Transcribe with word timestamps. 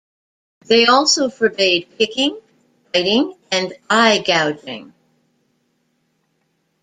They 0.65 0.87
also 0.87 1.29
forbade 1.29 1.87
kicking, 1.95 2.39
biting 2.91 3.37
and 3.51 3.71
eye 3.87 4.23
gouging. 4.25 4.95